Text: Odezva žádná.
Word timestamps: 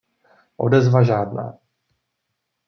Odezva 0.57 1.03
žádná. 1.03 1.57